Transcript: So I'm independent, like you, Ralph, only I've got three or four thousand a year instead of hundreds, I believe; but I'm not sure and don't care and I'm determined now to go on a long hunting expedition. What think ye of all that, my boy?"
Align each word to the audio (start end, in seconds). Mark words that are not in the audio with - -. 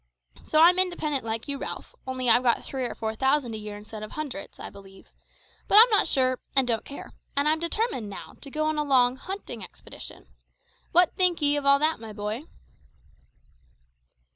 So 0.47 0.59
I'm 0.59 0.79
independent, 0.79 1.23
like 1.23 1.47
you, 1.47 1.59
Ralph, 1.59 1.93
only 2.07 2.27
I've 2.27 2.41
got 2.41 2.63
three 2.65 2.85
or 2.85 2.95
four 2.95 3.13
thousand 3.13 3.53
a 3.53 3.57
year 3.59 3.77
instead 3.77 4.01
of 4.01 4.13
hundreds, 4.13 4.57
I 4.59 4.71
believe; 4.71 5.11
but 5.67 5.77
I'm 5.77 5.91
not 5.91 6.07
sure 6.07 6.39
and 6.55 6.67
don't 6.67 6.83
care 6.83 7.13
and 7.37 7.47
I'm 7.47 7.59
determined 7.59 8.09
now 8.09 8.33
to 8.41 8.49
go 8.49 8.65
on 8.65 8.79
a 8.79 8.83
long 8.83 9.15
hunting 9.15 9.63
expedition. 9.63 10.25
What 10.91 11.13
think 11.15 11.39
ye 11.39 11.55
of 11.55 11.67
all 11.67 11.77
that, 11.77 11.99
my 11.99 12.13
boy?" 12.13 12.45